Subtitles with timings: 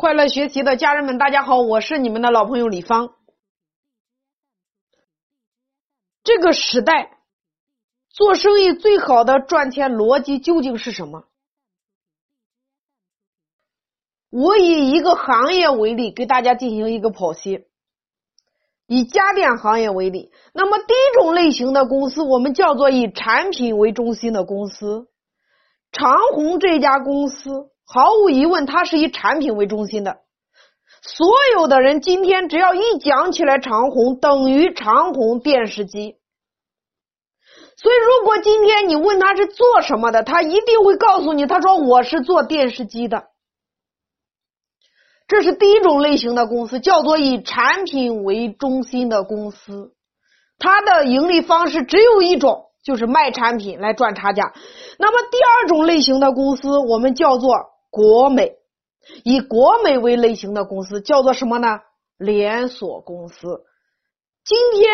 [0.00, 3.16] 快乐学习的家人们，大家好，我是你们的老朋友李芳。
[6.22, 7.18] 这个时代
[8.08, 11.24] 做生意最好的赚钱逻辑究竟是什么？
[14.30, 17.66] 我以一个行业为例，给大家进行一个剖析。
[18.86, 25.08] 以家电行业为例，那么第一种类型的公司，我们叫做以产品为中心的公司。
[25.90, 27.72] 长虹这家公司。
[27.90, 30.18] 毫无疑问，它是以产品为中心的。
[31.00, 36.16] 所有的人今天只要一讲起来长虹，等于长虹电视机。
[37.78, 43.28] 所以，如果今天你问他是做什么的，他一定会告诉你，他说我是做电视机的。
[45.26, 49.94] 这是第一种类型的公司，叫做以产品为中心的公司。
[50.58, 54.52] 它的盈利方式只有一种，就是卖产品来赚差价。
[54.98, 57.77] 那么，第二种类型的公司，我们叫做。
[57.90, 58.56] 国美
[59.24, 61.80] 以国美为类型的公司叫做什么呢？
[62.18, 63.64] 连锁公司。
[64.44, 64.92] 今天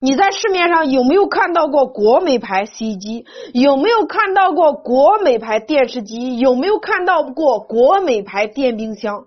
[0.00, 3.26] 你在市面上有没有看到过国美牌洗衣机？
[3.52, 6.38] 有没有看到过国美牌电视机？
[6.38, 9.26] 有没有看到过国美牌电冰箱？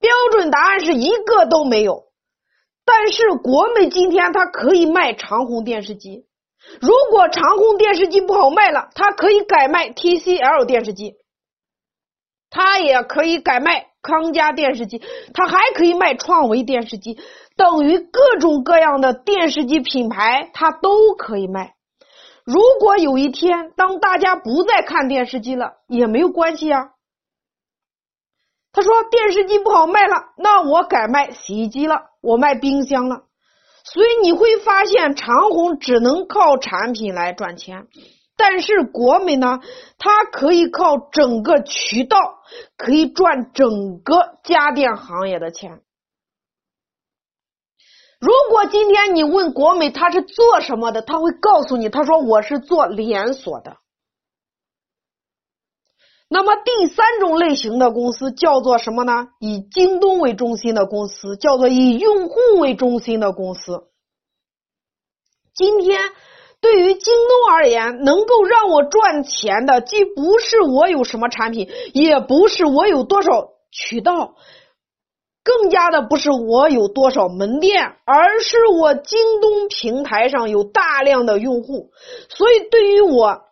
[0.00, 2.04] 标准答案是一个都没有。
[2.86, 6.26] 但是国美今天它可以卖长虹电视机。
[6.80, 11.16] 如果长虹电视机不好卖了，它可以改卖 TCL 电视机。
[12.54, 15.02] 它也可以改卖康佳电视机，
[15.34, 17.18] 它还可以卖创维电视机，
[17.56, 21.74] 等于各种各样的电视机品牌，它都可以卖。
[22.44, 26.90] 如果有一天当大家不再看电视机了，也没有关系啊。
[28.72, 33.22] 他说电视机不好卖了，那我改卖洗衣机了，我卖冰箱了。
[33.82, 37.88] 所以你会发现，长虹只能靠产品来赚钱。
[38.36, 39.60] 但是国美呢，
[39.96, 42.18] 它可以靠整个渠道，
[42.76, 45.82] 可以赚整个家电行业的钱。
[48.18, 53.76] 如果今天你问国美它是做什么的，他会告诉你，他说我是做连锁的。
[56.28, 59.28] 那么第三种类型的公司叫做什么呢？
[59.38, 63.84] 以京东为中心的公司，叫做以用户为中心的公司。
[65.54, 66.00] 今天。
[66.64, 74.36] 对于京东而言，能够让我赚钱的，既不是我有什么产品，也不是我有多少渠道，
[75.44, 81.90] 更加的不是我有多少门店，而是我京东平台上有大量的用户。
[82.30, 83.42] 所以，对于我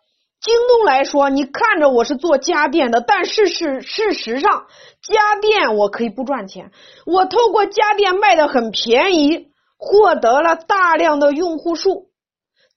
[0.41, 4.65] 京东来说，你看着我是做家电的，但是是事实上，
[5.03, 6.71] 家电我可以不赚钱，
[7.05, 12.07] 我透过家电卖的很便宜，获得了大量的用户数。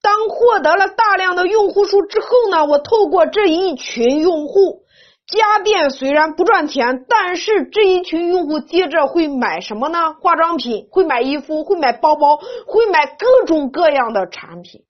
[0.06, 4.84] 当获得了大量的用户数之后呢，我透过这一群用户，
[5.26, 10.14] 家电虽然不赚钱，但是这一群用户接着会买什么呢？
[10.14, 14.84] 化妆品，会买衣服，会买包包，会买各种各样的产品。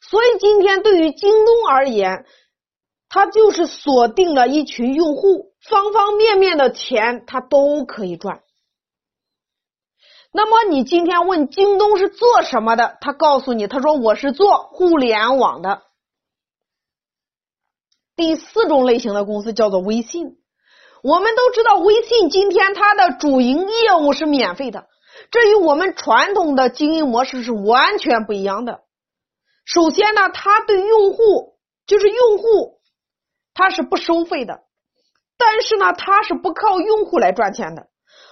[0.00, 2.24] 所以今天对于京东而言，
[3.08, 8.42] 它就是锁定了一群用户，方方面面的钱它都可以赚。
[10.36, 12.98] 那么你今天问京东是做什么的？
[13.00, 15.80] 他告诉你，他说我是做互联网的。
[18.16, 20.36] 第四种类型的公司叫做微信。
[21.02, 24.88] 我们都知道，微信今天它的主营业务是免费的，
[25.30, 28.80] 这与我们传统的经营模式是完全不一样的。
[29.64, 32.78] 首先呢，它对用户就是用户，
[33.54, 34.64] 它是不收费的，
[35.38, 37.88] 但是呢，它是不靠用户来赚钱的。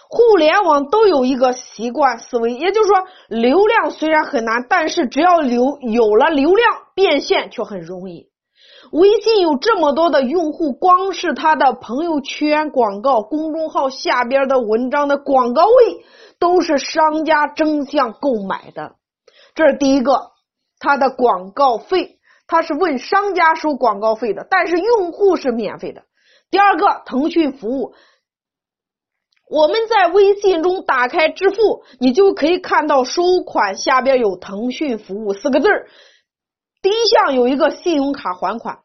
[0.08, 8.28] 互联网都有一个习惯思维，也就是说，流量虽然很难，但是只要流有了流量，变现却很容易。
[8.92, 16.04] 微信有这么多的用户，光是他的朋友圈广告、公众号下边的文章的广告位，
[16.38, 18.92] 都是商家争相购买的。
[19.54, 20.30] 这是第一个，
[20.78, 26.02] 他的广告费，他是问商家收广告费的，但是用户是免费的。
[26.50, 27.94] 第二个，腾讯服务。
[29.54, 35.88] 我们在微信中打开支付，你就可以看到收款下边有腾讯服务四个字儿。
[36.82, 38.80] 第一项有一个信用卡还款，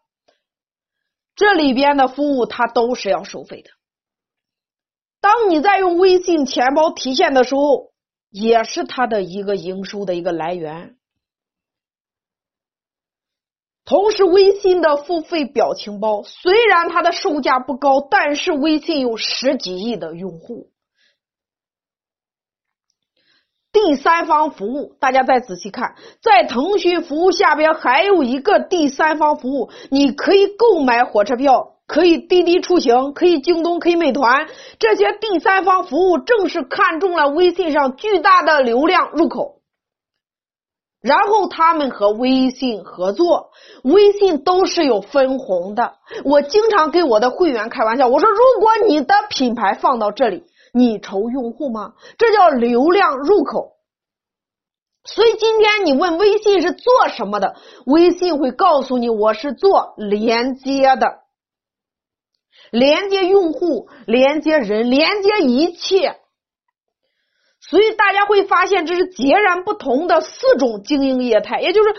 [1.35, 3.71] 这里边的服务它都是要收费的。
[5.19, 7.89] 当你在用微信钱包提现的时候，
[8.29, 10.98] 也是它的一个营收的一个来源。
[13.89, 20.67] 同时，微信的付费表情包虽然它的售价不高，但是微信有十几亿的用户。
[23.71, 34.47] 第三方服务，大家再仔细看，在腾讯服务下边还有一个第三方服务，你可以购买火车票，可以滴滴出行，可以京东，可以美团，
[34.77, 39.58] 这些第三方服务正是看中了微信上巨大的流量入口。
[41.01, 43.51] 然后他们和微信合作，
[43.83, 45.95] 微信都是有分红的。
[46.25, 50.43] 我经常给我的会员开玩笑，我说如果你的品牌放到这里，
[50.73, 51.93] 你愁用户吗？
[52.17, 53.77] 这叫流量入口。
[55.05, 57.55] 所以今天你问微信是做什么的，
[57.85, 61.19] 微信会告诉你，我是做连接的，
[62.71, 66.17] 连接用户，连接人，连接一切。
[67.69, 71.93] 所以大家会发现，这是截然不同的四种经营业态，也就是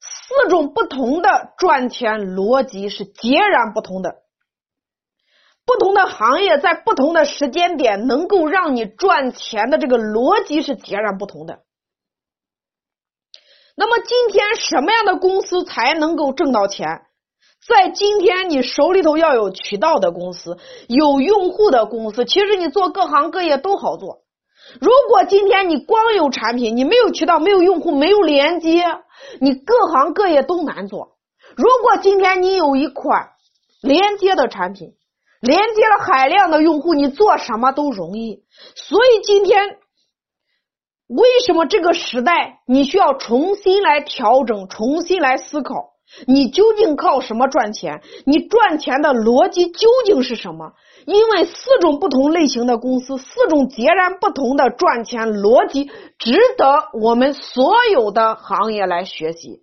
[0.00, 4.16] 四种不同的赚钱逻辑是截然不同的。
[5.64, 11.60] 不同的行业在不同的时间点能够让你赚钱的这个逻辑是截然不同的。
[13.76, 17.02] 那么今天什么样的公司才能够挣到钱？
[17.64, 20.56] 在今天你手里头要有渠道的公司，
[20.88, 24.22] 有用户的公司，其实你做各行各业都好做。
[24.80, 28.84] 如果今天你光有产品，你没有渠道，没有用户，没有连接，
[29.40, 31.16] 你各行各业都难做。
[31.56, 33.30] 如果今天你有一款
[33.82, 34.94] 连接的产品，
[35.40, 38.44] 连接了海量的用户，你做什么都容易。
[38.74, 39.78] 所以今天
[41.06, 45.97] 为什么这个时代你需要重新来调整，重新来思考？
[46.26, 48.02] 你究竟靠什么赚钱？
[48.24, 50.72] 你赚钱的逻辑究竟是什么？
[51.06, 59.62] 因为四种不同类型的公司，四种截然不同的赚钱逻辑，值得我们所有的行业来学习。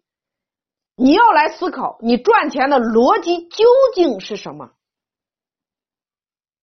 [0.98, 4.70] 你要来思考，你赚钱的逻辑究竟是什么？